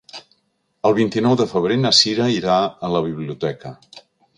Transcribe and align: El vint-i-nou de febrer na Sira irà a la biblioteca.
El 0.89 0.95
vint-i-nou 1.01 1.37
de 1.43 1.47
febrer 1.53 1.79
na 1.85 1.95
Sira 2.01 2.33
irà 2.41 2.59
a 2.89 2.95
la 2.97 3.07
biblioteca. 3.13 3.79